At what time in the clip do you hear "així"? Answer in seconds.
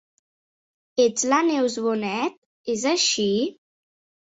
2.95-3.31